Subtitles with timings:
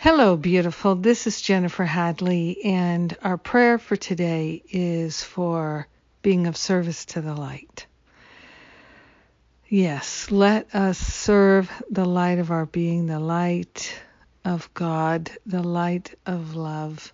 [0.00, 0.94] Hello, beautiful.
[0.94, 5.88] This is Jennifer Hadley, and our prayer for today is for
[6.22, 7.84] being of service to the light.
[9.68, 13.92] Yes, let us serve the light of our being, the light
[14.44, 17.12] of God, the light of love.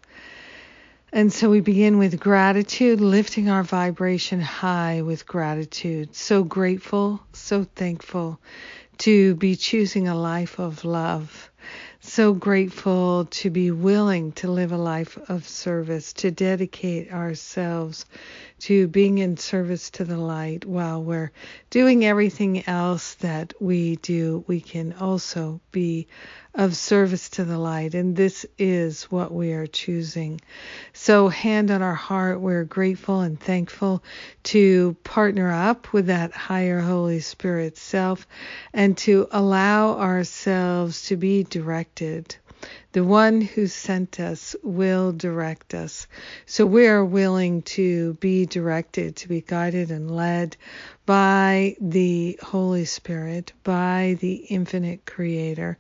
[1.11, 6.15] And so we begin with gratitude, lifting our vibration high with gratitude.
[6.15, 8.39] So grateful, so thankful
[8.99, 11.44] to be choosing a life of love
[12.15, 18.07] so grateful to be willing to live a life of service, to dedicate ourselves
[18.61, 21.33] to being in service to the light while we're
[21.71, 24.45] doing everything else that we do.
[24.47, 26.07] We can also be
[26.55, 30.41] of service to the light, and this is what we are choosing.
[30.93, 34.05] So, hand on our heart, we're grateful and thankful
[34.45, 38.25] to partner up with that higher Holy Spirit self
[38.73, 42.04] and to allow ourselves to be directed
[42.93, 46.07] the one who sent us will direct us.
[46.47, 50.57] So we are willing to be directed, to be guided and led
[51.05, 55.77] by the Holy Spirit, by the infinite Creator.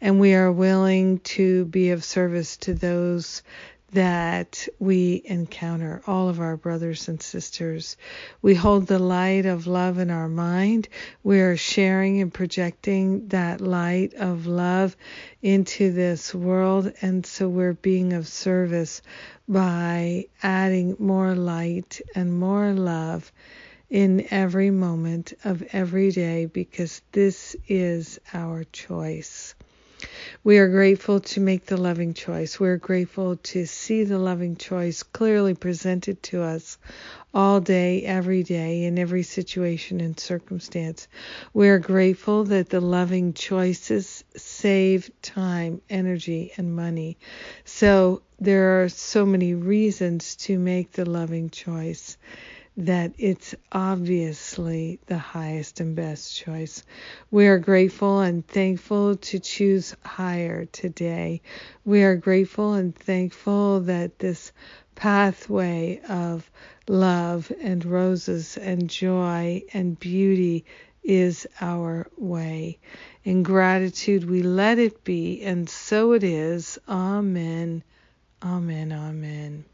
[0.00, 3.42] And we are willing to be of service to those
[3.94, 7.96] that we encounter, all of our brothers and sisters.
[8.42, 10.88] We hold the light of love in our mind.
[11.22, 14.96] We are sharing and projecting that light of love
[15.42, 19.00] into this world, and so we're being of service
[19.48, 23.32] by adding more light and more love
[23.90, 29.54] in every moment of every day because this is our choice.
[30.42, 32.60] We are grateful to make the loving choice.
[32.60, 36.76] We're grateful to see the loving choice clearly presented to us
[37.32, 41.08] all day, every day, in every situation and circumstance.
[41.52, 47.16] We are grateful that the loving choices save time, energy, and money.
[47.64, 52.18] So there are so many reasons to make the loving choice
[52.76, 56.82] that it's obviously the highest and best choice.
[57.30, 61.42] We are grateful and thankful to choose higher today.
[61.84, 64.52] We are grateful and thankful that this
[64.96, 66.50] pathway of
[66.88, 70.64] love and roses and joy and beauty
[71.04, 72.78] is our way.
[73.24, 76.78] In gratitude, we let it be, and so it is.
[76.88, 77.82] Amen.
[78.42, 78.92] Amen.
[78.92, 79.64] Amen.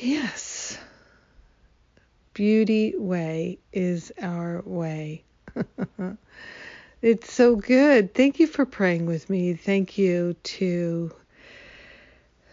[0.00, 0.61] Yes.
[2.34, 5.24] Beauty Way is our way.
[7.02, 8.14] it's so good.
[8.14, 9.54] Thank you for praying with me.
[9.54, 11.12] Thank you to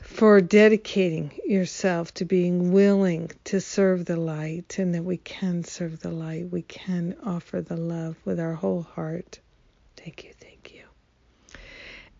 [0.02, 6.00] for dedicating yourself to being willing to serve the light and that we can serve
[6.00, 6.52] the light.
[6.52, 9.40] We can offer the love with our whole heart.
[9.96, 10.32] Thank you.
[10.40, 10.59] Thank you.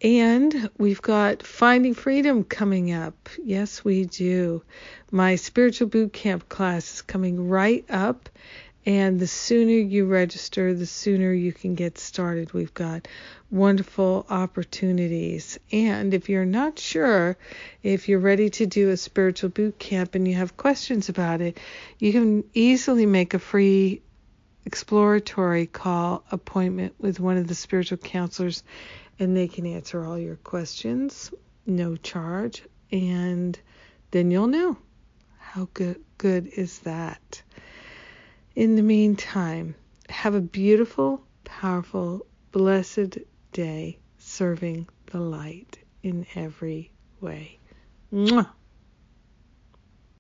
[0.02, 3.28] And we've got Finding Freedom coming up.
[3.44, 4.64] Yes, we do.
[5.12, 8.30] My spiritual boot camp class is coming right up.
[8.86, 12.54] And the sooner you register, the sooner you can get started.
[12.54, 13.10] We've got
[13.52, 15.60] wonderful opportunities.
[15.72, 17.38] And if you're not sure
[17.84, 21.60] if you're ready to do a spiritual boot camp and you have questions about it,
[22.00, 24.02] you can easily make a free
[24.70, 28.62] exploratory call appointment with one of the spiritual counselors
[29.18, 31.34] and they can answer all your questions,
[31.66, 33.60] no charge, and
[34.12, 34.78] then you'll know.
[35.40, 37.42] How good good is that?
[38.56, 39.74] In the meantime,
[40.08, 43.18] have a beautiful, powerful, blessed
[43.52, 46.92] day serving the light in every
[47.22, 47.58] way.
[48.14, 48.48] Mwah.